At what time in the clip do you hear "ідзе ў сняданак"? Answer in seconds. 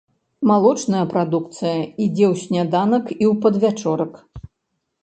2.05-3.05